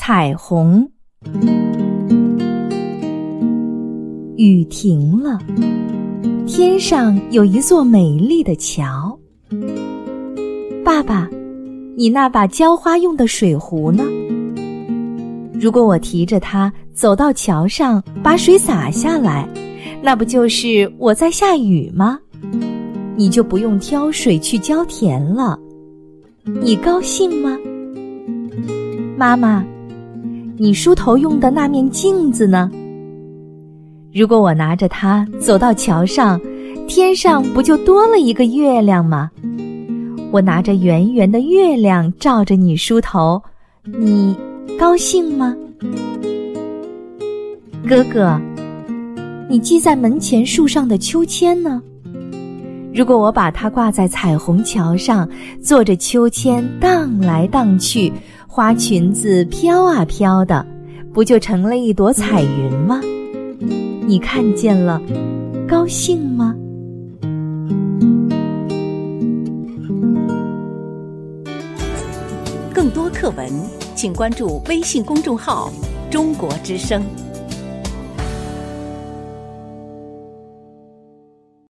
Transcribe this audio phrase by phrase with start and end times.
[0.00, 0.88] 彩虹。
[4.36, 5.36] 雨停了，
[6.46, 9.18] 天上有一座美丽的桥。
[10.84, 11.28] 爸爸，
[11.96, 14.04] 你那把浇花用的水壶呢？
[15.52, 19.48] 如果我提着它走到桥上，把水洒下来，
[20.00, 22.16] 那不就是我在下雨吗？
[23.16, 25.58] 你就不用挑水去浇田了。
[26.44, 27.58] 你高兴吗？
[29.16, 29.66] 妈妈，
[30.60, 32.68] 你梳头用的那面镜子呢？
[34.12, 36.40] 如果我拿着它走到桥上，
[36.88, 39.30] 天上不就多了一个月亮吗？
[40.32, 43.40] 我拿着圆圆的月亮照着你梳头，
[43.84, 44.36] 你
[44.76, 45.54] 高兴吗？
[47.88, 48.36] 哥哥，
[49.48, 51.80] 你系在门前树上的秋千呢？
[52.92, 55.28] 如果我把它挂在彩虹桥上，
[55.62, 58.12] 坐着秋千荡来荡去。
[58.58, 60.66] 花裙子飘啊飘的，
[61.14, 63.00] 不就成了一朵彩云吗？
[64.04, 65.00] 你看见了，
[65.68, 66.56] 高兴吗？
[72.74, 73.48] 更多课文，
[73.94, 75.70] 请关注微信公众号
[76.10, 77.00] “中国之声”。